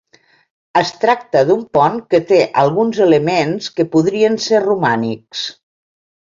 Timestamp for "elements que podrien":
3.07-4.41